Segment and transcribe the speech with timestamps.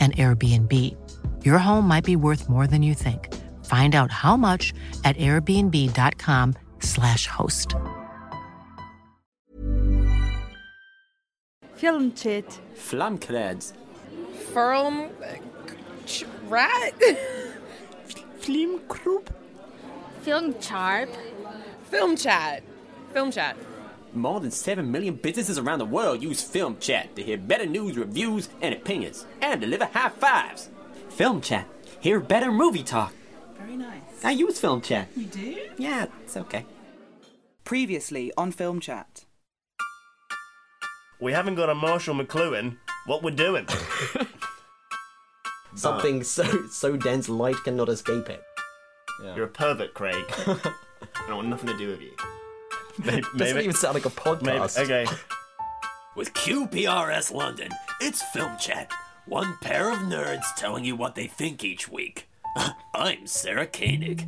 [0.00, 0.96] an Airbnb.
[1.44, 3.28] Your home might be worth more than you think.
[3.66, 4.72] Find out how much
[5.04, 7.74] at airbnb.com/slash host.
[11.76, 12.46] Filmtid.
[12.74, 13.74] Flamkläds.
[14.52, 15.10] Firm
[16.48, 16.94] rat.
[18.40, 19.28] Flimkrupp.
[20.22, 21.10] Film Charp.
[21.84, 22.62] Film chat.
[23.12, 23.56] Film chat.
[24.12, 27.96] More than 7 million businesses around the world use Film Chat to hear better news,
[27.96, 30.68] reviews, and opinions, and deliver high fives.
[31.10, 31.66] Film Chat.
[32.00, 33.14] Hear better movie talk.
[33.56, 34.02] Very nice.
[34.24, 35.08] I use Film Chat.
[35.14, 35.58] You do?
[35.78, 36.66] Yeah, it's okay.
[37.62, 39.26] Previously on Film Chat.
[41.20, 42.78] We haven't got a Marshall McLuhan.
[43.06, 43.66] What we're doing?
[45.74, 48.42] Something so so dense light cannot escape it.
[49.22, 50.24] You're a pervert, Craig.
[50.46, 52.10] I don't want nothing to do with you.
[53.04, 54.76] Maybe, Doesn't even sound like a podcast.
[54.76, 55.06] maybe okay.
[56.16, 58.92] With QPRS London, it's Film Chat.
[59.26, 62.28] One pair of nerds telling you what they think each week.
[62.94, 64.26] I'm Sarah Koenig.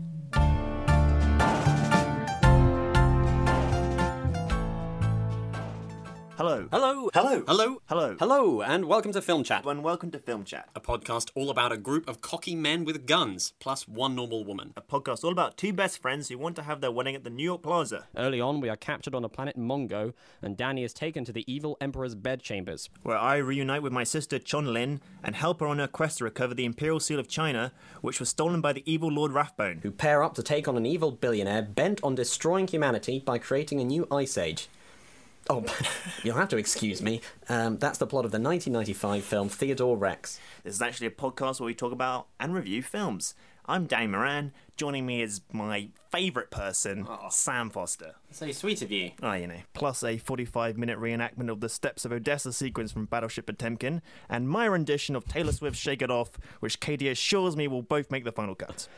[6.42, 6.66] Hello.
[6.72, 7.08] Hello.
[7.14, 7.44] Hello.
[7.46, 7.82] Hello.
[7.86, 8.16] Hello.
[8.18, 11.70] Hello, and welcome to Film Chat, And welcome to Film Chat, a podcast all about
[11.70, 14.72] a group of cocky men with guns, plus one normal woman.
[14.76, 17.30] a podcast all about two best friends who want to have their wedding at the
[17.30, 20.92] New York Plaza, Early on, we are captured on a planet Mongo, and Danny is
[20.92, 22.90] taken to the evil Emperor's bedchambers.
[23.04, 26.24] where I reunite with my sister Chon Lin and help her on her quest to
[26.24, 27.70] recover the Imperial Seal of China,
[28.00, 29.78] which was stolen by the evil Lord Rathbone.
[29.84, 33.80] Who pair up to take on an evil billionaire bent on destroying humanity by creating
[33.80, 34.68] a new ice age.
[35.50, 35.64] Oh,
[36.22, 37.20] you'll have to excuse me.
[37.48, 40.38] Um, that's the plot of the 1995 film Theodore Rex.
[40.64, 43.34] This is actually a podcast where we talk about and review films.
[43.66, 44.52] I'm Danny Moran.
[44.76, 48.16] Joining me is my favourite person, Sam Foster.
[48.32, 49.12] So sweet of you.
[49.22, 49.60] Ah, you know.
[49.72, 54.48] Plus a 45 minute reenactment of the Steps of Odessa sequence from Battleship Potemkin, and
[54.48, 58.24] my rendition of Taylor Swift's Shake It Off, which Katie assures me will both make
[58.24, 58.88] the final cut.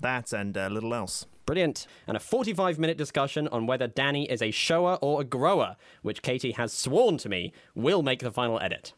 [0.00, 1.26] That and a little else.
[1.46, 1.86] Brilliant.
[2.08, 6.20] And a 45 minute discussion on whether Danny is a shower or a grower, which
[6.20, 8.92] Katie has sworn to me will make the final edit.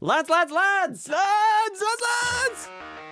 [0.00, 1.08] Lads, lads, lads!
[1.08, 3.03] Lads, lads, lads!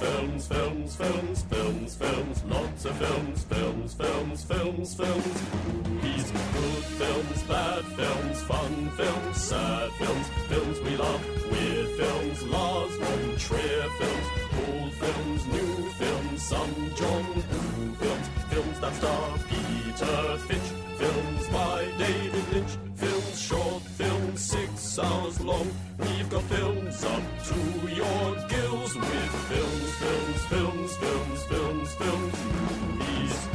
[0.00, 5.42] Films, films, films, films, films, lots of films, films, films, films, films,
[5.84, 11.22] movies, good films, bad films, fun films, sad films, films we love,
[11.52, 14.26] weird films, Lars von Trier films,
[14.64, 21.84] old films, new films, some John Woo films, films that star Peter Finch, films by
[21.98, 25.70] David Lynch, films short, films six hours long.
[25.98, 27.54] We've got films up to
[27.94, 33.48] your gills with films, films, films, films, films, films, movies.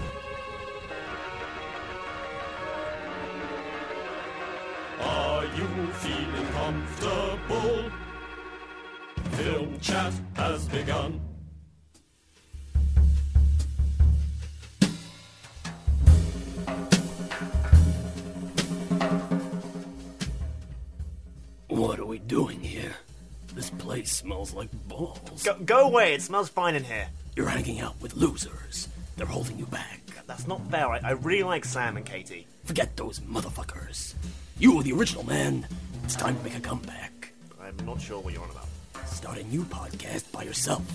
[5.01, 7.91] Are you feeling comfortable?
[9.31, 11.34] Film chat has begun.
[22.15, 22.95] We doing here?
[23.55, 25.43] This place smells like balls.
[25.43, 27.07] Go, go away, it smells fine in here.
[27.35, 28.87] You're hanging out with losers.
[29.17, 29.99] They're holding you back.
[30.25, 30.87] That's not fair.
[30.87, 32.47] I, I really like Sam and Katie.
[32.63, 34.13] Forget those motherfuckers.
[34.59, 35.67] You were the original man.
[36.05, 37.33] It's time to make a comeback.
[37.61, 38.67] I'm not sure what you're on about.
[39.05, 40.89] Start a new podcast by yourself.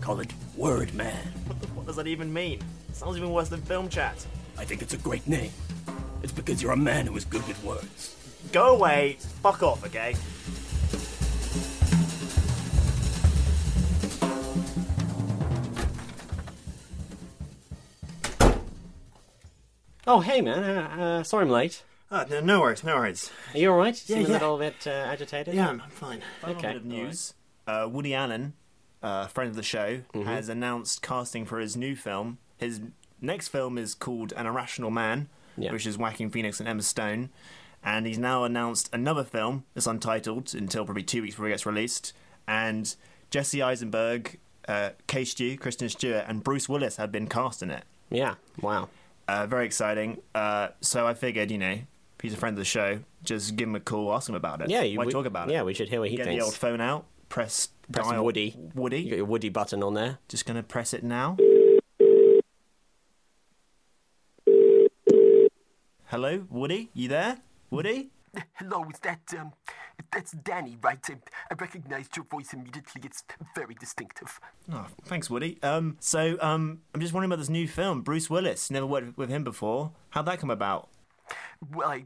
[0.00, 1.26] Call it Word Man.
[1.48, 2.60] What, the, what does that even mean?
[2.88, 4.26] It sounds even worse than film chat.
[4.56, 5.52] I think it's a great name.
[6.22, 8.16] It's because you're a man who is good with words.
[8.52, 10.14] Go away, fuck off, okay?
[20.06, 21.84] Oh, hey man, uh, uh, sorry I'm late.
[22.10, 23.30] Oh, no, no worries, no worries.
[23.54, 23.94] Are you all right?
[24.06, 24.32] Yeah, Seem a yeah.
[24.34, 25.54] little bit uh, agitated.
[25.54, 26.20] Yeah, I'm, I'm fine.
[26.40, 26.98] Final Okay, bit of all right.
[27.06, 27.34] news.
[27.66, 28.52] Uh, Woody Allen,
[29.02, 30.24] uh, friend of the show, Mm-hmm.
[30.24, 32.38] has announced casting for his new film.
[32.58, 32.80] His
[33.20, 35.72] next film is called An Irrational Man, Yeah.
[35.72, 37.30] which is Joaquin Phoenix and Emma Stone.
[37.84, 41.64] And he's now announced another film It's untitled until probably two weeks before it gets
[41.66, 42.12] released.
[42.46, 42.94] And
[43.30, 44.38] Jesse Eisenberg,
[44.68, 47.84] uh, Kay Stew, Kristen Stewart, and Bruce Willis have been cast in it.
[48.10, 48.34] Yeah.
[48.60, 48.88] Wow.
[49.32, 50.20] Uh, very exciting.
[50.34, 51.78] Uh, so I figured, you know,
[52.20, 52.98] he's a friend of the show.
[53.24, 54.68] Just give him a call, ask him about it.
[54.68, 55.52] Yeah, you- why we- talk about it?
[55.52, 56.38] yeah, we should hear what he Get thinks.
[56.42, 58.54] the old phone out, press, Press dial Woody.
[58.74, 59.00] Woody.
[59.00, 60.18] You got your Woody button on there.
[60.28, 61.38] Just gonna press it now.
[66.06, 66.90] Hello, Woody.
[66.92, 67.38] You there,
[67.70, 68.10] Woody?
[68.54, 69.52] Hello, is that, um,
[70.12, 70.98] that's Danny, right?
[71.08, 71.14] I,
[71.50, 73.02] I recognized your voice immediately.
[73.04, 73.24] It's
[73.54, 74.40] very distinctive.
[74.70, 75.58] Oh, thanks, Woody.
[75.62, 78.70] Um, so um, I'm just wondering about this new film, Bruce Willis.
[78.70, 79.92] Never worked with him before.
[80.10, 80.88] How'd that come about?
[81.74, 82.04] Well, I,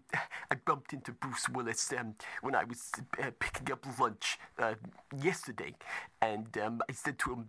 [0.50, 4.74] I bumped into Bruce Willis um, when I was uh, picking up lunch uh,
[5.20, 5.74] yesterday,
[6.20, 7.48] and um, I said to him,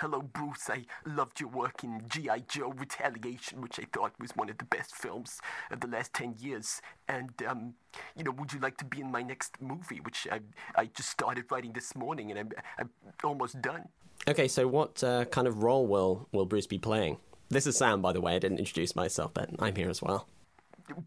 [0.00, 0.70] "Hello, Bruce.
[0.70, 2.40] I loved your work in G.I.
[2.48, 6.34] Joe: Retaliation, which I thought was one of the best films of the last ten
[6.38, 6.80] years.
[7.08, 7.74] And um,
[8.16, 10.40] you know, would you like to be in my next movie, which I
[10.74, 12.90] I just started writing this morning, and I'm I'm
[13.22, 13.88] almost done."
[14.26, 17.18] Okay, so what uh, kind of role will will Bruce be playing?
[17.50, 18.36] This is Sam, by the way.
[18.36, 20.26] I didn't introduce myself, but I'm here as well.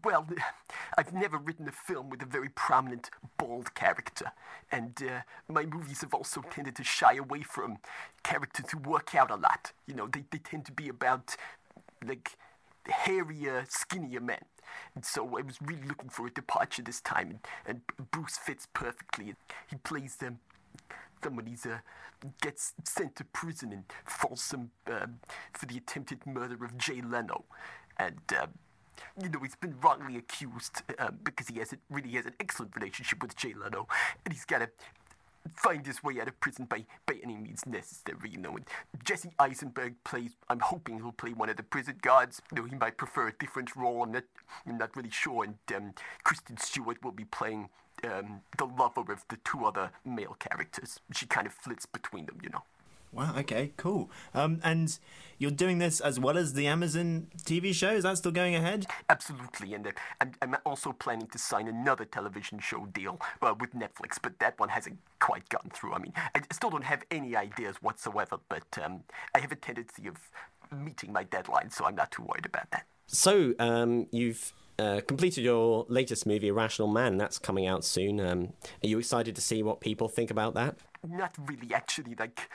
[0.04, 0.26] Well,
[0.98, 4.32] I've never written a film with a very prominent bald character,
[4.72, 7.78] and uh, my movies have also tended to shy away from
[8.22, 9.72] characters who work out a lot.
[9.86, 11.36] You know, they, they tend to be about,
[12.04, 12.36] like,
[12.86, 14.44] hairier, skinnier men.
[14.94, 17.40] And so I was really looking for a departure this time, and,
[17.98, 19.34] and Bruce fits perfectly.
[19.68, 20.40] He plays them.
[21.22, 21.78] Somebody uh,
[22.40, 25.18] gets sent to prison in Folsom um
[25.52, 27.44] for the attempted murder of Jay Leno,
[27.96, 28.50] and um,
[29.22, 33.22] you know he's been wrongly accused um, because he has really has an excellent relationship
[33.22, 33.86] with Jay Leno,
[34.24, 34.70] and he's got to
[35.54, 38.30] find his way out of prison by by any means necessary.
[38.30, 38.66] You know, and
[39.04, 40.32] Jesse Eisenberg plays.
[40.48, 42.40] I'm hoping he'll play one of the prison guards.
[42.54, 44.02] You know, he might prefer a different role.
[44.02, 44.24] I'm not
[44.66, 45.44] I'm not really sure.
[45.44, 47.68] And um, Kristen Stewart will be playing.
[48.04, 51.00] Um, the lover of the two other male characters.
[51.12, 52.62] She kind of flits between them, you know.
[53.12, 53.34] Wow.
[53.38, 53.72] Okay.
[53.76, 54.10] Cool.
[54.34, 54.98] Um, and
[55.38, 57.90] you're doing this as well as the Amazon TV show.
[57.90, 58.86] Is that still going ahead?
[59.08, 59.90] Absolutely, and uh,
[60.20, 64.58] I'm, I'm also planning to sign another television show deal uh, with Netflix, but that
[64.58, 65.94] one hasn't quite gotten through.
[65.94, 70.08] I mean, I still don't have any ideas whatsoever, but um, I have a tendency
[70.08, 70.16] of
[70.76, 72.86] meeting my deadline, so I'm not too worried about that.
[73.06, 77.16] So um, you've uh, completed your latest movie, Irrational Man.
[77.16, 78.20] That's coming out soon.
[78.20, 78.52] Um,
[78.82, 80.76] are you excited to see what people think about that?
[81.06, 82.16] Not really, actually.
[82.18, 82.50] Like,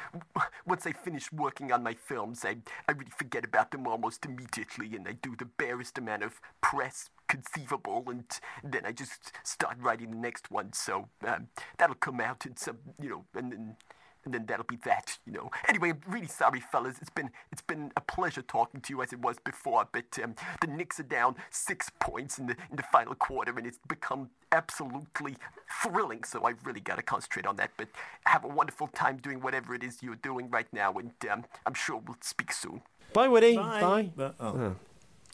[0.66, 2.58] once I finish working on my films, I,
[2.88, 7.10] I really forget about them almost immediately, and I do the barest amount of press
[7.30, 8.26] conceivable, and
[8.64, 10.74] then I just start writing the next one.
[10.74, 11.48] So um,
[11.78, 13.76] that'll come out in some, you know, and then
[14.26, 15.52] and then that'll be that, you know.
[15.68, 16.96] Anyway, I'm really sorry, fellas.
[17.02, 20.36] It's been it's been a pleasure talking to you as it was before, but um,
[20.62, 24.30] the Knicks are down six points in the in the final quarter, and it's become
[24.52, 25.36] absolutely
[25.82, 26.24] thrilling.
[26.24, 27.72] So I've really got to concentrate on that.
[27.78, 27.88] But
[28.26, 31.74] have a wonderful time doing whatever it is you're doing right now, and um, I'm
[31.74, 32.82] sure we'll speak soon.
[33.14, 33.56] Bye, Woody.
[33.56, 33.82] Bye.
[33.82, 34.12] Bye.
[34.16, 34.76] But- oh.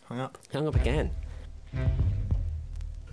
[0.09, 0.39] Hung up.
[0.51, 1.11] Hung up again.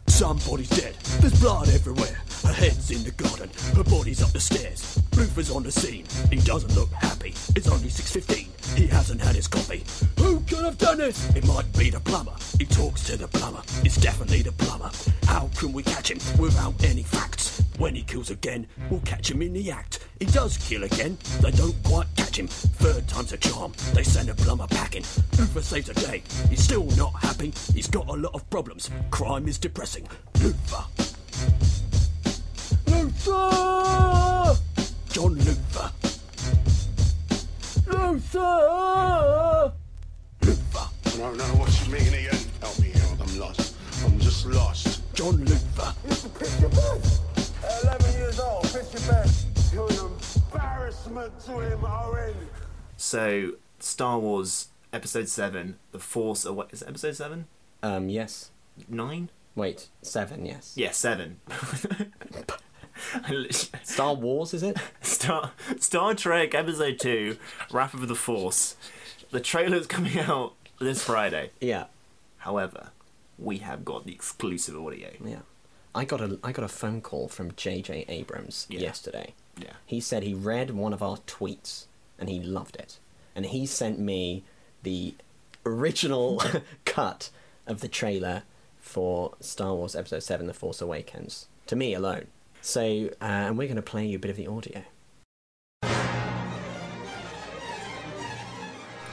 [0.08, 0.94] Somebody's dead.
[1.20, 2.22] There's blood everywhere.
[2.44, 3.50] Her head's in the garden.
[3.74, 4.98] Her body's up the stairs.
[5.16, 6.06] Luther's on the scene.
[6.30, 7.34] He doesn't look happy.
[7.54, 8.55] It's only 6.15.
[8.74, 9.84] He hasn't had his coffee.
[10.18, 11.16] Who could have done it?
[11.36, 12.34] It might be the plumber.
[12.58, 13.62] He talks to the plumber.
[13.84, 14.90] It's definitely the plumber.
[15.24, 17.62] How can we catch him without any facts?
[17.78, 20.06] When he kills again, we'll catch him in the act.
[20.18, 21.18] He does kill again.
[21.40, 22.48] They don't quite catch him.
[22.48, 23.72] Third time's a charm.
[23.92, 25.04] They send a plumber packing.
[25.38, 26.22] Luther saves the day.
[26.48, 27.52] He's still not happy.
[27.74, 28.90] He's got a lot of problems.
[29.10, 30.08] Crime is depressing.
[30.40, 30.84] Luther.
[32.86, 34.56] Luther!
[35.10, 36.05] John Luther.
[37.86, 39.72] Luther!
[40.42, 40.88] Luther.
[41.04, 42.40] I don't know what you mean again.
[42.60, 43.20] Help me out.
[43.20, 43.76] I'm lost.
[44.04, 45.02] I'm just lost.
[45.14, 45.94] John Luther.
[47.64, 49.46] At 11 years old, piss your best.
[49.72, 50.10] You're an
[50.52, 52.34] embarrassment to him, Owen.
[52.96, 56.80] So, Star Wars Episode Seven, The Force Awakens.
[56.80, 57.46] Is it Episode Seven?
[57.82, 58.50] Um, yes.
[58.88, 59.30] Nine?
[59.54, 60.44] Wait, seven.
[60.44, 60.72] Yes.
[60.76, 61.40] Yeah, seven.
[63.82, 64.76] Star Wars, is it?
[65.16, 67.36] Star Star Trek Episode Two,
[67.70, 68.76] Wrath of the Force.
[69.30, 71.50] The trailer's coming out this Friday.
[71.60, 71.84] Yeah.
[72.38, 72.90] However,
[73.38, 75.08] we have got the exclusive audio.
[75.24, 75.40] Yeah.
[75.94, 78.04] I got a I got a phone call from J.J.
[78.08, 78.80] Abrams Yeah.
[78.80, 79.32] yesterday.
[79.58, 79.72] Yeah.
[79.86, 81.86] He said he read one of our tweets
[82.18, 82.98] and he loved it,
[83.34, 84.44] and he sent me
[84.82, 85.14] the
[85.64, 86.42] original
[86.84, 87.30] cut
[87.66, 88.42] of the trailer
[88.78, 91.46] for Star Wars Episode 7 The Force Awakens.
[91.68, 92.26] To me alone.
[92.62, 94.82] So, uh, and we're going to play you a bit of the audio.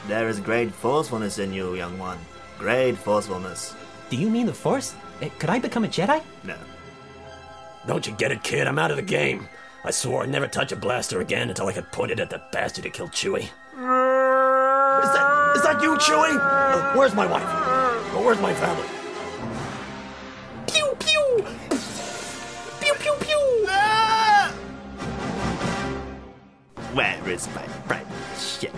[0.07, 2.17] There is great forcefulness in you, young one.
[2.59, 3.73] Great forcefulness.
[4.09, 4.95] Do you mean the Force?
[5.21, 6.21] Eh, Could I become a Jedi?
[6.43, 6.55] No.
[7.87, 8.67] Don't you get it, kid?
[8.67, 9.47] I'm out of the game.
[9.85, 12.41] I swore I'd never touch a blaster again until I could point it at the
[12.51, 13.43] bastard who killed Chewie.
[13.43, 16.37] Is that, is that you, Chewie?
[16.39, 17.43] Uh, where's my wife?
[17.43, 18.87] Uh, where's my family?
[20.67, 21.45] Pew pew!
[22.79, 23.67] Pew pew pew!
[26.93, 28.07] Where is my bright
[28.37, 28.73] ship?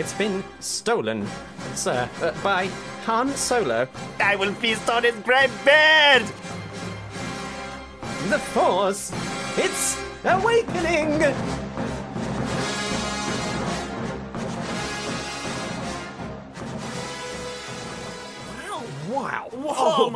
[0.00, 1.26] It's been stolen,
[1.74, 2.70] sir, uh, by
[3.04, 3.86] Han Solo.
[4.18, 6.22] I will feast on his great beard!
[8.30, 9.12] The Force!
[9.58, 11.59] It's awakening!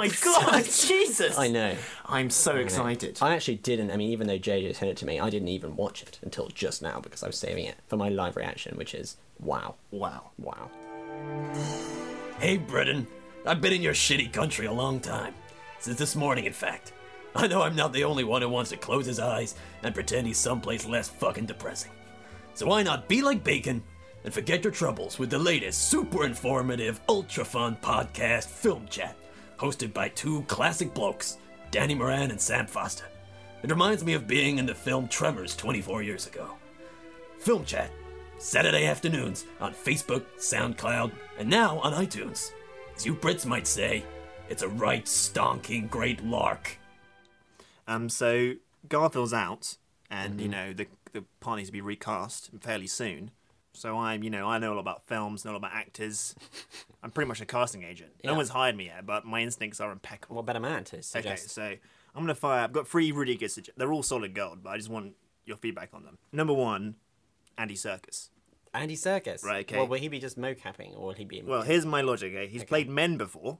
[0.09, 0.65] My god!
[0.65, 1.39] Jesus!
[1.39, 1.77] I know.
[2.07, 3.19] I'm so excited.
[3.23, 3.91] I actually didn't.
[3.91, 6.49] I mean, even though JJ sent it to me, I didn't even watch it until
[6.49, 9.77] just now because I was saving it for my live reaction, which is wow.
[9.91, 10.31] Wow.
[10.39, 10.71] Wow.
[12.39, 13.07] Hey, Britain.
[13.47, 15.35] I've been in your shitty country a long time.
[15.81, 16.93] Since this morning, in fact.
[17.37, 20.27] I know I'm not the only one who wants to close his eyes and pretend
[20.27, 21.91] he's someplace less fucking depressing.
[22.55, 23.83] So why not be like Bacon
[24.23, 29.17] and forget your troubles with the latest super informative, ultra fun podcast, Film Chat,
[29.59, 31.39] hosted by two classic blokes,
[31.71, 33.05] Danny Moran and Sam Foster.
[33.63, 36.51] It reminds me of being in the film Tremors 24 years ago.
[37.39, 37.91] Film Chat,
[38.39, 42.51] Saturday afternoons on Facebook, SoundCloud, and now on iTunes.
[42.97, 44.05] As you Brits might say,
[44.49, 46.79] it's a right stonking great lark.
[47.89, 48.55] Um, so
[48.89, 49.77] Garfield's out,
[50.11, 53.31] and you know the the part needs to be recast fairly soon.
[53.75, 56.35] So I'm, you know, I know a lot about films, know a lot about actors.
[57.03, 58.13] I'm pretty much a casting agent.
[58.25, 58.37] No Yeah.
[58.37, 60.37] one's hired me yet, but my instincts are impeccable.
[60.37, 61.19] What better man to say?
[61.19, 61.51] Okay, suggest?
[61.51, 61.63] so
[62.15, 62.63] I'm gonna fire.
[62.65, 63.77] I've got three really good suggestions.
[63.77, 65.15] They're all solid gold, but I just want
[65.45, 66.19] your feedback on them.
[66.33, 66.95] Number one,
[67.59, 68.31] Andy Circus.
[68.73, 69.45] Andy Serkis.
[69.45, 69.77] Right, okay.
[69.77, 71.43] Well, will he be just mocapping, or will he be?
[71.43, 72.33] Well, here's my logic.
[72.51, 73.59] He's played men before.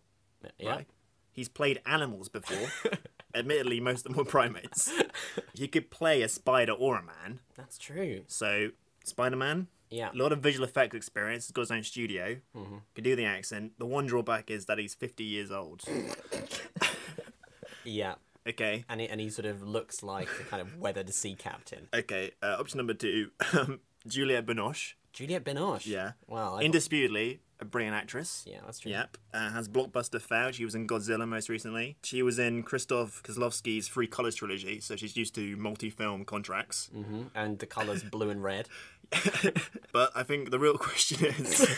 [0.59, 0.71] Yeah.
[0.71, 0.87] Right?
[1.33, 2.69] He's played animals before.
[3.35, 4.93] Admittedly, most of them were primates.
[5.55, 7.41] he could play a spider or a man.
[7.57, 8.23] That's true.
[8.29, 8.71] So,
[9.05, 9.67] Spider Man.
[9.95, 10.11] Yeah.
[10.13, 11.47] A lot of visual effects experience.
[11.47, 12.37] He's got his own studio.
[12.57, 12.81] Mhm.
[12.95, 13.73] Could do the accent.
[13.79, 15.83] The one drawback is that he's 50 years old.
[17.85, 18.15] Yeah.
[18.49, 18.85] Okay.
[18.89, 21.89] And he, and he sort of looks like a kind of weathered sea captain.
[21.95, 22.31] Okay.
[22.43, 24.95] Uh, option number two um, Juliette Binoche.
[25.13, 25.87] Juliette Binoche.
[25.87, 26.13] Yeah.
[26.27, 26.57] Wow.
[26.57, 28.43] I- Indisputably a brilliant actress.
[28.47, 28.91] Yeah, that's true.
[28.91, 29.17] Yep.
[29.33, 30.53] Uh, has blockbuster fare.
[30.53, 31.97] She was in Godzilla most recently.
[32.03, 36.91] She was in Krzysztof Kieślowski's Three Colors trilogy, so she's used to multi-film contracts.
[36.93, 38.69] hmm And the colours blue and red.
[39.93, 41.69] But I think the real question is: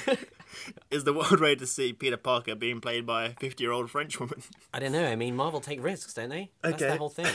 [0.90, 4.43] Is the world ready to see Peter Parker being played by a fifty-year-old French woman?
[4.73, 5.05] I don't know.
[5.05, 6.50] I mean, Marvel take risks, don't they?
[6.64, 6.71] Okay.
[6.71, 7.26] That's the whole thing.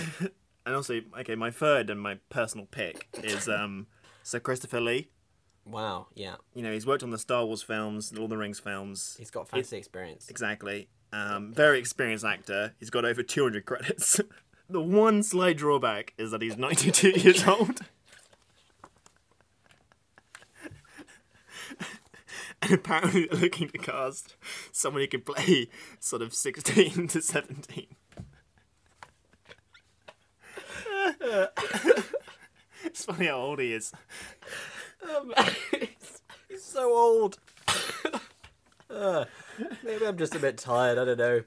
[0.66, 3.88] And also, okay, my third and my personal pick is um,
[4.24, 5.10] Sir Christopher Lee.
[5.66, 6.08] Wow.
[6.14, 6.36] Yeah.
[6.54, 9.16] You know, he's worked on the Star Wars films, the Lord of the Rings films.
[9.18, 10.30] He's got fancy experience.
[10.30, 10.88] Exactly.
[11.14, 12.74] Um, very experienced actor.
[12.80, 14.20] He's got over 200 credits.
[14.70, 17.82] the one slight drawback is that he's 92 years old.
[21.70, 21.80] and
[22.80, 24.36] apparently they're looking to cast
[24.72, 25.68] someone who can play
[26.00, 27.88] sort of 16 to 17.
[32.84, 33.92] it's funny how old he is.
[36.50, 37.40] He's so old.
[38.90, 39.26] Uh,
[39.84, 40.98] maybe I'm just a bit tired.
[40.98, 41.44] I don't know.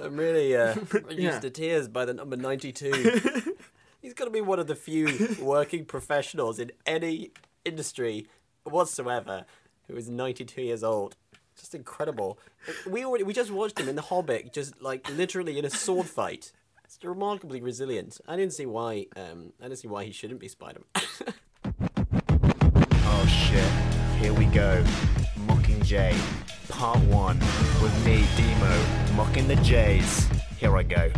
[0.00, 1.38] I'm really uh, reduced Yeah.
[1.40, 3.54] to tears by the number 92.
[4.00, 7.32] He's got to be one of the few working professionals in any
[7.64, 8.28] industry
[8.68, 9.44] whatsoever
[9.86, 11.16] who is 92 years old.
[11.56, 12.38] Just incredible.
[12.88, 16.06] We already we just watched him in The Hobbit, just like literally in a sword
[16.06, 16.52] fight.
[16.84, 18.20] It's remarkably resilient.
[18.26, 19.06] I didn't see why.
[19.16, 21.34] Um, I didn't see why he shouldn't be Spider-Man.
[23.20, 23.68] Oh shit.
[24.20, 24.84] Here we go.
[25.46, 26.16] Mocking Jay.
[26.68, 27.38] Part 1.
[27.82, 29.14] With me, Demo.
[29.16, 30.28] Mocking the Jays.
[30.56, 31.10] Here I go.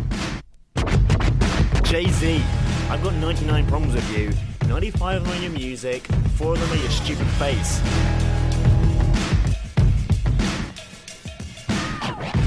[1.83, 2.41] Jay Z.
[2.89, 4.31] I've got 99 problems with you.
[4.71, 6.07] 95 on your music.
[6.37, 7.81] 4 of them are your stupid face.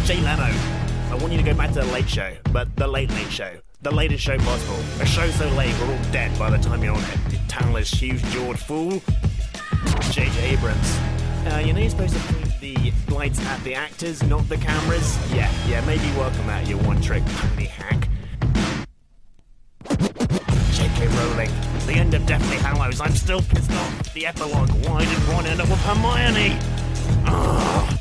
[0.07, 0.51] Jay Leno.
[1.11, 3.53] I want you to go back to the late show, but the late late show.
[3.83, 4.79] The latest show possible.
[5.03, 7.19] A show so late we're all dead by the time you're on it.
[7.31, 9.03] You talentless, huge jawed fool.
[10.11, 10.55] J.J.
[10.55, 10.99] Abrams.
[11.47, 15.19] Uh, you know you're supposed to point the lights at the actors, not the cameras?
[15.35, 18.09] Yeah, yeah, maybe work on that, you one-trick pony hack.
[20.73, 21.09] J.K.
[21.09, 21.74] Rowling.
[21.87, 23.01] The end of Deathly Hallows.
[23.01, 24.15] I'm still pissed off.
[24.15, 24.71] The epilogue.
[24.87, 26.57] Why did Ron end up with Hermione?
[27.27, 27.99] Ugh.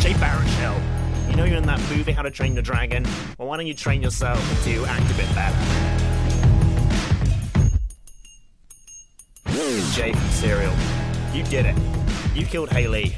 [0.00, 0.80] Jay Baruchel,
[1.28, 3.04] you know you're in that movie How to Train Your Dragon?
[3.36, 5.98] Well, why don't you train yourself to act a bit better?
[9.92, 10.72] Jay from Serial,
[11.34, 11.74] you did it.
[12.34, 13.16] You killed Haley,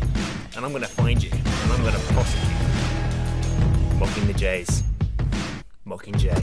[0.56, 3.98] and I'm gonna find you, and I'm gonna prosecute you.
[3.98, 4.82] Mocking the Jays.
[5.84, 6.42] Mocking Jay.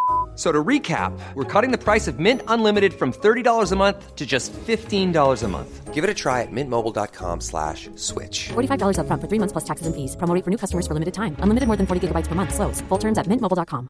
[0.31, 4.15] F- So to recap, we're cutting the price of Mint Unlimited from $30 a month
[4.15, 5.93] to just $15 a month.
[5.93, 8.49] Give it a try at mintmobile.com slash switch.
[8.53, 10.15] $45 upfront for three months plus taxes and fees.
[10.15, 11.35] Promo rate for new customers for limited time.
[11.43, 12.53] Unlimited more than 40 gigabytes per month.
[12.55, 12.81] Slows.
[12.89, 13.87] Full terms at mintmobile.com.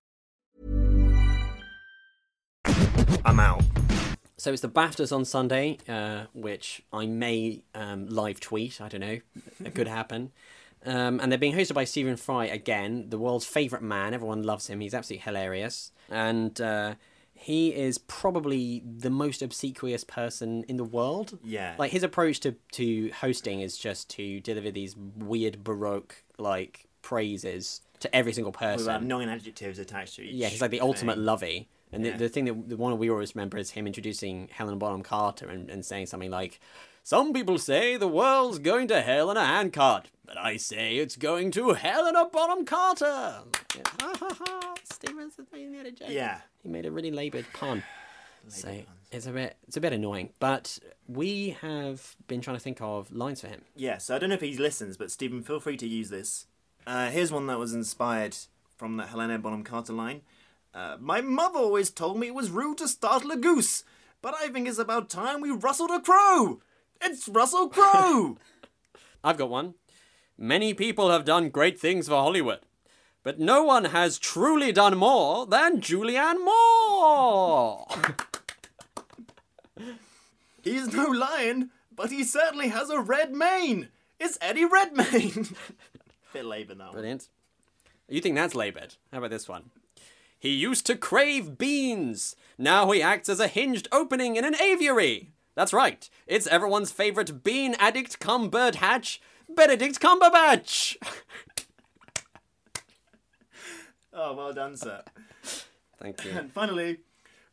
[3.24, 3.62] I'm out.
[4.38, 8.82] So it's the BAFTAs on Sunday, uh, which I may um, live tweet.
[8.82, 9.20] I don't know.
[9.64, 10.32] It could happen.
[10.86, 14.14] Um, and they're being hosted by Stephen Fry again, the world's favourite man.
[14.14, 14.80] Everyone loves him.
[14.80, 15.92] He's absolutely hilarious.
[16.10, 16.96] And uh,
[17.34, 21.38] he is probably the most obsequious person in the world.
[21.44, 21.76] Yeah.
[21.78, 27.82] Like his approach to, to hosting is just to deliver these weird Baroque like praises
[28.00, 28.88] to every single With person.
[28.88, 30.34] about nine adjectives attached to each.
[30.34, 31.26] Yeah, he's like the ultimate thing.
[31.26, 31.70] lovey.
[31.92, 32.14] And Yeah.
[32.14, 35.48] the, the thing that the one we always remember is him introducing Helen Bonham Carter
[35.50, 36.60] and, and saying something like,
[37.04, 41.16] "Some people say the world's going to hell in a handcart, but I say it's
[41.16, 43.42] going to Helena Bonham Carter."
[43.76, 43.82] Yeah.
[44.02, 44.74] Ha ha ha!
[44.84, 46.10] Stevens made a joke.
[46.10, 46.42] Yeah.
[46.62, 47.84] he made a really laboured pun.
[48.48, 48.82] so
[49.12, 53.12] it's a bit it's a bit annoying, but we have been trying to think of
[53.12, 53.62] lines for him.
[53.76, 56.48] Yeah, so I don't know if he listens, but Stephen, feel free to use this.
[56.88, 58.36] Uh, here's one that was inspired
[58.78, 60.22] from the Helena Bonham Carter line.
[60.74, 63.84] Uh, My mother always told me it was rude to startle a goose,
[64.22, 66.62] but I think it's about time we rustled a crow.
[67.02, 68.38] It's Russell Crowe.
[69.24, 69.76] I've got one.
[70.38, 72.60] Many people have done great things for Hollywood,
[73.24, 77.86] but no one has truly done more than Julianne Moore.
[80.64, 83.90] He's no lion, but he certainly has a red mane.
[84.20, 85.48] It's Eddie Redmayne.
[86.34, 86.94] Bit laboured that one.
[86.94, 87.28] Brilliant.
[88.08, 88.96] You think that's laboured?
[89.12, 89.72] How about this one?
[90.38, 92.36] He used to crave beans.
[92.58, 95.32] Now he acts as a hinged opening in an aviary.
[95.56, 96.10] That's right.
[96.28, 100.98] It's everyone's favourite bean addict cum bird hatch, Benedict Cumberbatch.
[104.14, 105.04] Oh, well done, sir.
[105.98, 106.32] Thank you.
[106.32, 106.98] And finally,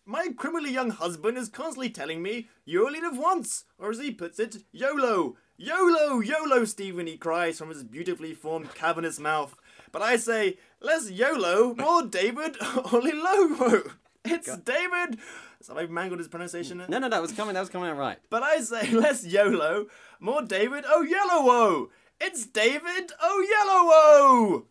[0.04, 4.10] my criminally young husband is constantly telling me, you only live once, or as he
[4.10, 5.36] puts it, YOLO.
[5.56, 9.54] YOLO, YOLO, Stephen, he cries from his beautifully formed cavernous mouth.
[9.92, 12.56] But I say, less YOLO, more David
[12.92, 13.92] Only Olilowo.
[14.24, 15.18] It's David.
[15.60, 16.84] So I mangled his pronunciation.
[16.88, 17.54] No, no, that was coming.
[17.54, 18.18] That was coming out right.
[18.30, 19.86] But I say less YOLO,
[20.20, 21.88] more David Oyelowo.
[22.20, 24.64] It's David Oyelowo.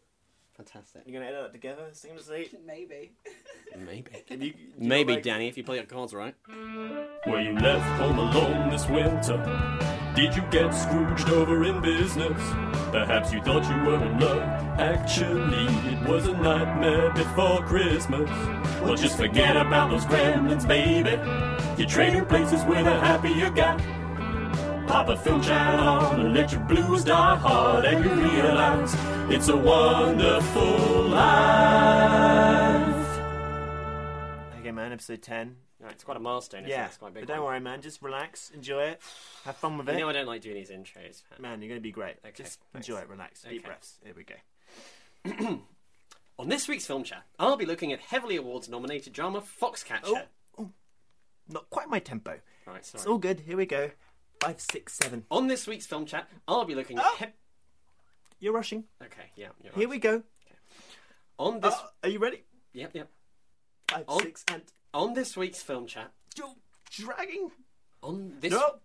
[0.56, 1.04] Fantastic.
[1.06, 2.50] You're gonna edit that together seamlessly?
[2.66, 3.12] Maybe.
[3.78, 4.12] Maybe.
[4.28, 6.34] Can you, you Maybe, like- Danny, if you play your cards right.
[7.28, 9.86] Were you left home alone this winter?
[10.18, 12.42] Did you get Scrooged over in business?
[12.90, 14.42] Perhaps you thought you were in love.
[14.80, 18.28] Actually, it was a nightmare before Christmas.
[18.82, 21.12] Well, just forget about those gremlins, baby.
[21.78, 23.78] You're trading places with a happier guy.
[24.88, 28.96] Pop a film chat on let your blues die hard, and you realize
[29.30, 33.20] it's a wonderful life.
[34.58, 35.67] Okay, man, episode 10.
[35.80, 36.62] Right, it's quite a milestone.
[36.62, 36.88] Isn't Yeah, it?
[36.88, 37.54] It's quite a big but don't one.
[37.54, 37.82] worry, man.
[37.82, 39.02] Just relax, enjoy it,
[39.46, 39.94] have fun with it.
[39.94, 41.22] You know I don't like doing these intros.
[41.40, 42.16] Man, you're gonna be great.
[42.26, 42.88] Okay, Just thanks.
[42.88, 43.68] enjoy it, relax, deep Okay.
[43.68, 44.00] breaths.
[44.04, 45.60] Here we go.
[46.40, 50.24] On this week's film chat, I'll be looking at heavily awards nominated drama Foxcatcher.
[50.58, 50.72] Oh
[51.50, 52.40] not quite my tempo.
[52.66, 53.40] Right, It's all good.
[53.42, 53.92] Here we go.
[54.42, 55.26] Five, six, seven.
[55.32, 57.06] On this week's film chat, I'll be looking at.
[57.08, 57.16] Oh.
[57.20, 57.26] He-
[58.40, 58.84] You're rushing.
[59.02, 59.48] okay, yeah.
[59.64, 59.90] You're Here right.
[59.90, 60.24] we go.
[61.40, 61.74] On this.
[61.74, 62.44] Uh, are you ready?
[62.74, 63.10] Yep, yep.
[63.90, 64.62] Five, On- six, and
[64.98, 66.12] On this week's film chat.
[66.36, 66.56] You're
[66.90, 67.52] dragging.
[68.02, 68.52] On this.
[68.52, 68.78] No.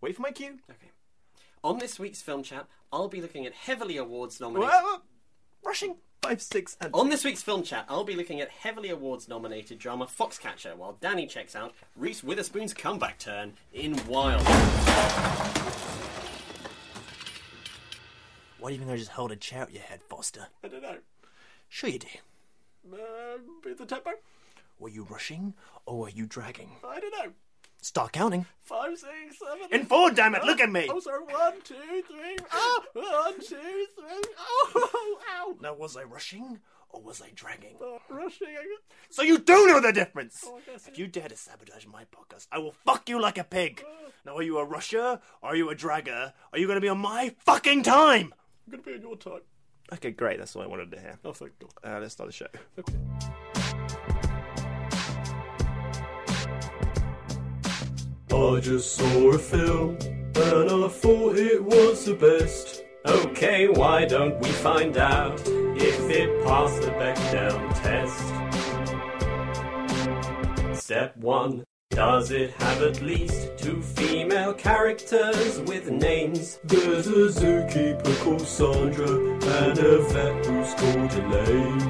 [0.00, 0.58] Wait for my cue.
[0.70, 0.90] Okay.
[1.62, 4.74] On this week's film chat, I'll be looking at heavily awards nominated.
[5.62, 5.96] Rushing.
[6.22, 9.78] Five, six, and On this week's film chat, I'll be looking at heavily awards nominated
[9.78, 14.40] drama Foxcatcher, while Danny checks out Reese Witherspoon's comeback turn in Wild.
[18.58, 20.46] Why do you think I just held a chair at your head, Foster?
[20.64, 20.96] I don't know.
[21.68, 22.08] Sure you do.
[22.90, 22.96] Uh,
[23.62, 24.12] with the tempo?
[24.78, 25.54] Were you rushing
[25.86, 26.70] or were you dragging?
[26.86, 27.32] I don't know.
[27.80, 28.46] Start counting.
[28.62, 29.68] Five, six, seven.
[29.70, 30.42] In four, damn it!
[30.44, 30.86] Look at me.
[30.90, 31.22] Oh, sorry.
[31.24, 31.74] One, two,
[32.08, 32.36] three.
[32.50, 34.32] Oh, one, two, three.
[34.38, 35.54] Oh, ow.
[35.60, 37.76] Now, was I rushing or was I dragging?
[38.08, 38.48] rushing.
[39.10, 40.46] So you do know the difference.
[40.86, 43.84] if you dare to sabotage my podcast, I will fuck you like a pig.
[44.24, 45.20] Now, are you a rusher?
[45.42, 46.32] Or are you a dragger?
[46.52, 48.32] Are you going to be on my fucking time?
[48.66, 49.40] I'm gonna be on your time.
[49.92, 50.38] Okay, great.
[50.38, 51.18] That's what I wanted to hear.
[51.22, 51.70] Oh, thank God.
[51.84, 52.46] Uh, let's start the show.
[58.34, 59.96] I just saw a film
[60.34, 62.82] and I thought it was the best.
[63.06, 68.18] Okay, why don't we find out if it passed the Bechdel test?
[70.82, 71.62] Step 1.
[71.90, 76.58] Does it have at least two female characters with names?
[76.64, 79.10] There's a zookeeper called Sandra
[79.68, 81.80] and a vet who's called Elaine.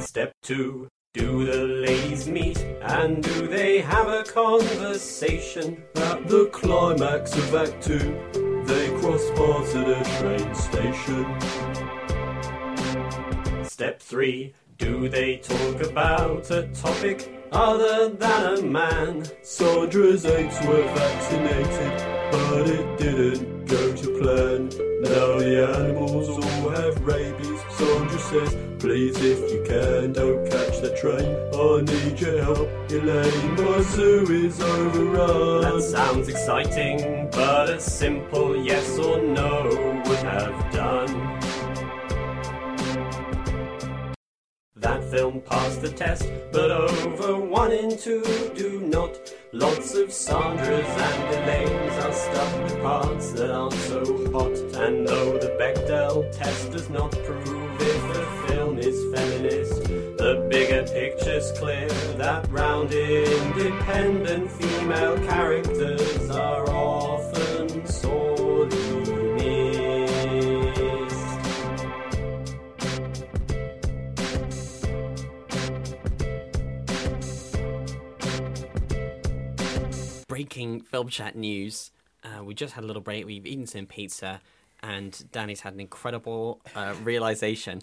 [0.00, 0.88] Step 2.
[1.14, 5.82] Do the ladies meet and do they have a conversation?
[5.94, 11.24] At the climax of Act 2, they cross paths at a train station.
[13.64, 14.52] Step 3.
[14.76, 19.24] Do they talk about a topic other than a man?
[19.40, 24.68] Sandra's eggs were vaccinated, but it didn't go to plan.
[25.02, 27.60] Now the animals all have rabies.
[27.76, 31.28] Sandra says, please if you can, don't catch the train.
[31.54, 33.54] I need your help, Elaine.
[33.56, 35.62] My zoo is overrun.
[35.62, 39.47] That sounds exciting, but a simple yes or no
[45.10, 48.22] film passed the test, but over one in two
[48.54, 49.16] do not.
[49.52, 54.00] Lots of Sandras and Elaines are stuck with parts that aren't so
[54.32, 54.56] hot.
[54.82, 59.84] And though the Bechdel test does not prove if the film is feminist,
[60.18, 67.17] the bigger picture's clear that round independent female characters are often
[80.38, 81.90] Breaking film chat news.
[82.22, 83.26] Uh, we just had a little break.
[83.26, 84.40] We've eaten some pizza,
[84.84, 87.82] and Danny's had an incredible uh, realization.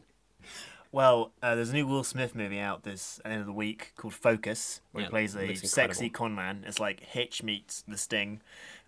[0.89, 4.13] Well, uh, there's a new Will Smith movie out this end of the week called
[4.13, 6.63] Focus, where Yeah, he plays a sexy con man.
[6.65, 8.39] It's like Hitch meets The Sting,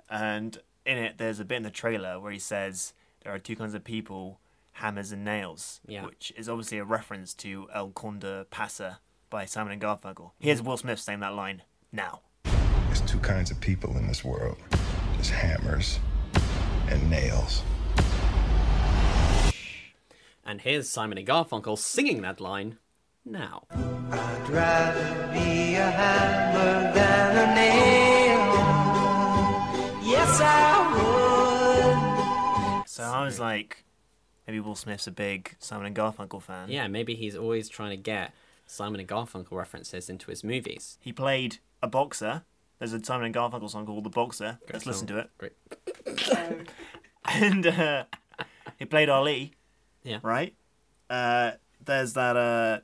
[0.10, 2.94] and in it there's a bit in the trailer where he says
[3.26, 4.40] there are two kinds of people,
[4.72, 6.06] hammers and nails, Yeah.
[6.06, 9.00] which is obviously a reference to El Cóndor Pasa
[9.30, 10.32] by Simon and Garfunkel.
[10.40, 12.22] Here's Will Smith saying that line now.
[13.18, 14.58] There's two kinds of people in this world
[15.18, 16.00] just hammers
[16.88, 17.64] and nails.
[20.46, 22.78] And here's Simon and Garfunkel singing that line
[23.26, 23.64] now.
[23.72, 28.54] I'd rather be a hammer than a nail.
[30.04, 30.94] Yes, I
[32.82, 32.88] would.
[32.88, 33.84] So I was like,
[34.46, 36.70] maybe Will Smith's a big Simon and Garfunkel fan.
[36.70, 38.34] Yeah, maybe he's always trying to get
[38.68, 41.00] Simon and Garfunkel references into his movies.
[41.02, 42.44] He played a boxer.
[42.80, 44.60] There's a Simon and Garfunkel song called The Boxer.
[44.62, 45.30] Great Let's listen to it.
[45.38, 45.54] Great.
[47.26, 48.04] and uh,
[48.78, 49.54] he played Ali.
[50.04, 50.20] Yeah.
[50.22, 50.54] Right.
[51.10, 51.52] Uh,
[51.84, 52.80] there's that uh,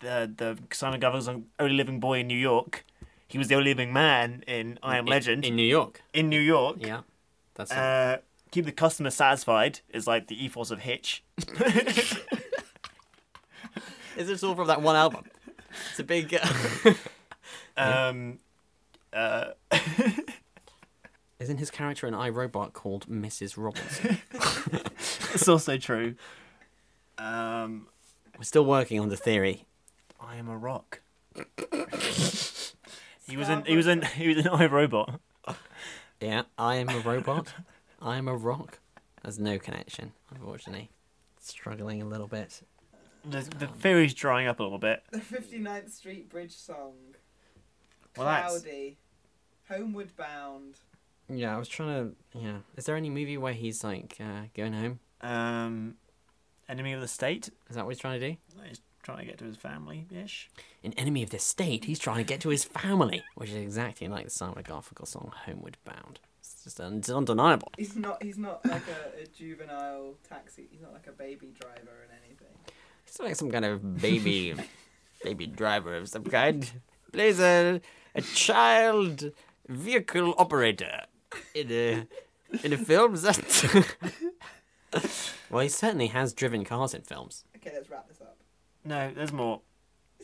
[0.00, 2.84] the the Simon Garfunkel song "Only Living Boy in New York."
[3.28, 6.02] He was the only living man in I Am In- Legend in New York.
[6.12, 6.76] In New York.
[6.80, 7.02] Yeah,
[7.54, 7.78] that's it.
[7.78, 8.16] Uh,
[8.50, 11.22] keep the customer satisfied is like the ethos of Hitch.
[14.16, 15.24] Is this all from that one album?
[15.90, 16.38] It's a big.
[17.76, 18.38] um,
[19.12, 19.50] uh,
[21.38, 23.54] Isn't his character in iRobot called Mrs.
[23.56, 24.18] Robinson?
[25.34, 26.16] it's also true.
[27.16, 27.86] Um,
[28.36, 29.64] We're still working on the theory.
[30.20, 31.00] I am a rock.
[33.26, 33.64] he was in.
[33.64, 34.02] He was in.
[34.02, 35.18] He was in iRobot.
[36.20, 37.54] Yeah, I am a robot.
[38.02, 38.78] I am a rock.
[39.22, 40.90] There's no connection, unfortunately.
[41.38, 42.62] Struggling a little bit.
[43.24, 45.02] The the theory's drying up a little bit.
[45.10, 46.94] The 59th Street Bridge song.
[48.16, 48.98] Well, that's- Cloudy.
[49.68, 50.74] Homeward Bound.
[51.28, 52.38] Yeah, I was trying to.
[52.38, 54.98] Yeah, is there any movie where he's like uh, going home?
[55.20, 55.94] Um,
[56.68, 57.50] Enemy of the State.
[57.68, 58.36] Is that what he's trying to do?
[58.68, 60.50] He's trying to get to his family ish.
[60.82, 64.08] In Enemy of the State, he's trying to get to his family, which is exactly
[64.08, 67.70] like the Simon and Garfunkel song "Homeward Bound." It's just un- it's undeniable.
[67.78, 68.20] He's not.
[68.20, 70.66] He's not like a, a juvenile taxi.
[70.68, 72.48] He's not like a baby driver and anything.
[73.06, 74.54] He's like some kind of baby,
[75.22, 76.68] baby driver of some kind.
[77.12, 77.80] Plays a
[78.14, 79.32] a child
[79.68, 81.02] vehicle operator
[81.54, 82.06] in a
[82.64, 83.14] in a film.
[83.14, 83.96] Is that?
[85.50, 87.44] well, he certainly has driven cars in films.
[87.56, 88.36] Okay, let's wrap this up.
[88.84, 89.60] No, there's more.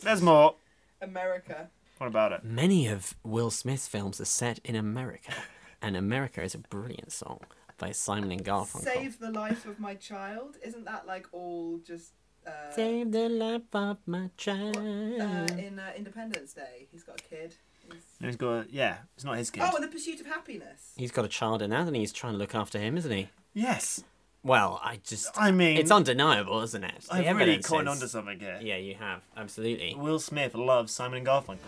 [0.02, 0.54] There's more.
[1.00, 1.68] America.
[1.98, 2.44] What about it?
[2.44, 5.32] Many of Will Smith's films are set in America,
[5.80, 7.40] and America is a brilliant song.
[7.78, 8.84] by Simon and Garfunkel.
[8.84, 10.56] Save the life of my child.
[10.64, 12.12] Isn't that like all just
[12.46, 14.76] uh, Save the life of my child.
[14.76, 16.88] uh, in uh, Independence Day?
[16.90, 17.54] He's got a kid.
[17.92, 18.02] He's...
[18.20, 19.62] And he's got a, yeah, it's not his kid.
[19.64, 20.92] Oh, and the pursuit of happiness.
[20.96, 23.28] He's got a child in that, and he's trying to look after him, isn't he?
[23.52, 24.02] Yes.
[24.42, 25.28] Well, I just.
[25.36, 27.02] I mean, it's undeniable, isn't it?
[27.02, 28.58] The I've really evidence caught is- onto something here.
[28.62, 29.94] Yeah, you have absolutely.
[29.96, 31.58] Will Smith loves Simon and Garfunkel.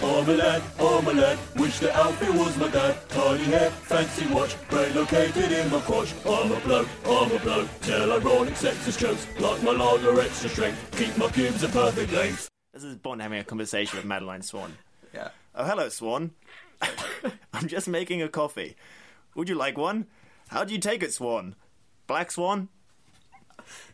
[0.00, 2.96] I'm a lad, I'm lad, wish the outfit was my dad.
[3.08, 6.14] Tiny hair, fancy watch, brain located in my crotch.
[6.24, 9.26] I'm a bloke, I'm a bloke, tell ironic sexist jokes.
[9.40, 12.48] Like my lager extra strength, keep my pubes a perfect length.
[12.78, 14.78] This is Bond having a conversation with Madeleine Swan.
[15.12, 15.30] Yeah.
[15.52, 16.30] Oh, hello, Swan.
[17.52, 18.76] I'm just making a coffee.
[19.34, 20.06] Would you like one?
[20.46, 21.56] How do you take it, Swan?
[22.06, 22.68] Black Swan?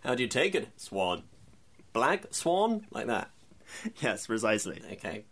[0.02, 1.22] How do you take it, Swan?
[1.94, 2.86] Black Swan?
[2.90, 3.30] Like that?
[4.02, 4.82] Yes, precisely.
[4.92, 5.24] Okay.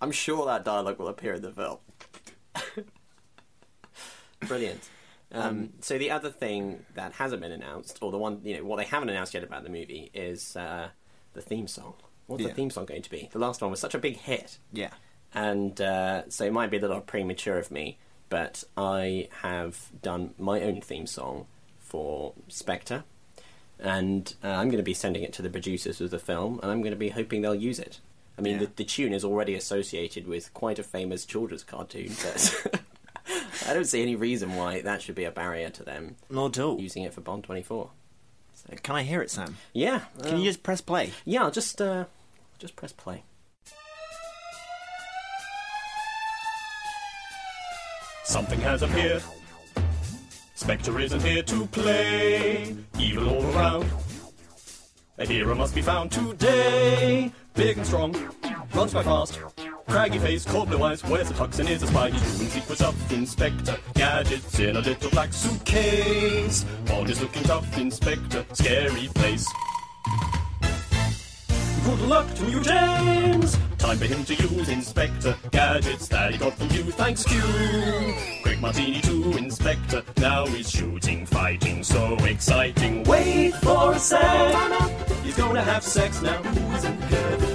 [0.00, 1.76] I'm sure that dialogue will appear in the film.
[4.40, 4.88] Brilliant.
[5.32, 8.78] Um, so the other thing that hasn't been announced, or the one you know what
[8.78, 10.88] they haven't announced yet about the movie, is uh,
[11.34, 11.92] the theme song.
[12.26, 12.48] What's Yeah.
[12.48, 13.28] the theme song going to be?
[13.32, 14.90] The last one was such a big hit, Yeah.
[15.34, 20.34] and uh, so it might be a little premature of me, but I have done
[20.38, 21.46] my own theme song
[21.78, 23.04] for Spectre,
[23.78, 26.70] and uh, I'm going to be sending it to the producers of the film, and
[26.72, 28.00] I'm going to be hoping they'll use it.
[28.38, 32.80] I mean, the, the tune is already associated with quite a famous children's cartoon, but
[33.68, 36.64] I don't see any reason why that should be a barrier to them Not at
[36.64, 36.80] all.
[36.80, 37.90] using it for Bond 24.
[38.82, 39.56] Can I hear it, Sam?
[39.72, 40.00] Yeah.
[40.22, 41.12] Can you just press play?
[41.24, 42.04] Yeah, I'll just uh,
[42.58, 43.24] just press play.
[48.24, 49.22] Something has appeared.
[50.54, 52.74] Spectre isn't here to play.
[52.98, 53.90] Evil all around.
[55.18, 57.30] A hero must be found today.
[57.54, 58.12] Big and strong,
[58.74, 59.38] runs quite fast.
[59.88, 62.10] Craggy face, cold blue eyes, wears a tux and is a spy.
[62.10, 63.76] He's doing secret stuff, Inspector.
[63.94, 66.64] Gadgets in a little black suitcase.
[66.86, 68.44] Bond is looking tough, Inspector.
[68.52, 69.46] Scary place.
[71.84, 73.58] Good luck to you, James.
[73.78, 76.84] Time for him to use Inspector gadgets that he got from you.
[76.84, 77.40] Thanks, Q.
[78.42, 80.02] Quick martini to Inspector.
[80.16, 83.04] Now he's shooting, fighting, so exciting.
[83.04, 85.20] Wait for a sec.
[85.22, 86.42] He's gonna have sex now.
[86.42, 87.53] Who's in heaven?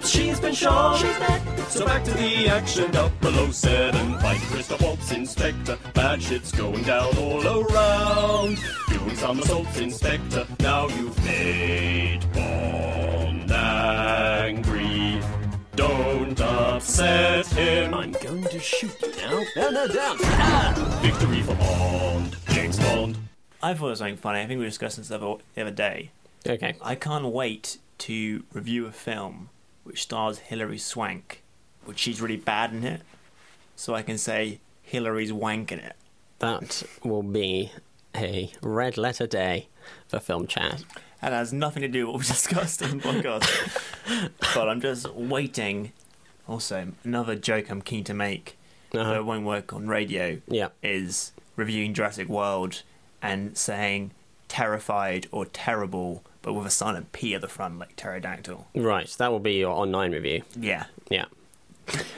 [0.00, 0.96] Whoops, she's been shot.
[0.96, 1.58] She's dead.
[1.68, 2.96] So back to the action.
[2.96, 4.18] Up below seven.
[4.20, 5.78] Fight Christoph Waltz, Inspector.
[5.92, 8.58] Bad shit's going down all around.
[8.88, 10.46] Doing some assaults, Inspector.
[10.60, 15.20] Now you've made Bond angry.
[15.76, 17.92] Don't upset him.
[17.92, 19.42] I'm going to shoot you now.
[19.54, 20.16] No, no, down.
[20.22, 20.98] Ah!
[21.02, 22.36] Victory for Bond.
[22.48, 23.18] James Bond.
[23.62, 24.40] I thought it was something funny.
[24.40, 26.10] I think we were discussing this the other, the other day.
[26.48, 26.74] Okay.
[26.80, 29.50] I can't wait to review a film
[29.84, 31.42] which stars Hilary Swank,
[31.84, 33.02] which she's really bad in it,
[33.76, 35.96] so I can say Hilary's wanking it.
[36.38, 37.72] That will be
[38.14, 39.68] a red letter day
[40.08, 40.84] for film chat.
[41.22, 44.30] And has nothing to do with what we discussed in the podcast.
[44.54, 45.92] but I'm just waiting.
[46.48, 48.56] Also, another joke I'm keen to make
[48.92, 49.20] that uh-huh.
[49.20, 50.68] it won't work on radio Yeah.
[50.82, 52.82] is reviewing Jurassic World
[53.22, 54.12] and saying
[54.48, 58.66] terrified or terrible, but with a silent P at the front, like pterodactyl.
[58.74, 60.42] Right, that will be your online review.
[60.56, 60.86] Yeah.
[61.10, 61.26] Yeah.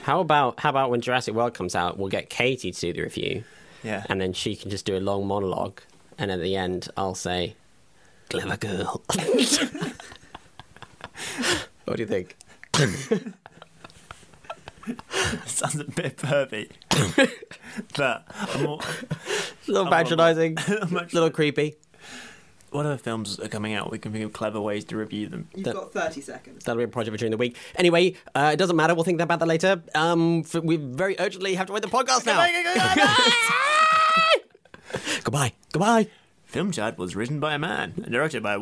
[0.03, 3.03] How about how about when Jurassic World comes out, we'll get Katie to do the
[3.03, 3.45] review.
[3.83, 4.05] Yeah.
[4.09, 5.81] And then she can just do a long monologue,
[6.19, 7.57] and at the end, I'll say,
[8.29, 9.03] "Clever girl."
[11.85, 12.37] what do you think?
[15.47, 16.71] Sounds a bit pervy.
[17.97, 21.77] but I'm all, A little I'm patronising, a little creepy.
[22.73, 23.91] What other films are coming out?
[23.91, 25.49] We can think of clever ways to review them.
[25.55, 26.65] You've That- got 30 seconds.
[26.65, 27.57] That'll be a project for during the week.
[27.77, 28.95] Anyway, uh, it doesn't matter.
[28.95, 29.83] We'll think about that later.
[29.95, 32.45] Um, f we very urgently have to end the podcast now.
[35.25, 35.53] Goodbye.
[35.73, 36.09] Goodbye.
[36.45, 38.62] Film Chat was written by a man and directed by a